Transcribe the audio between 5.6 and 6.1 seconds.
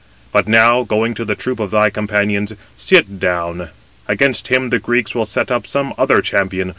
some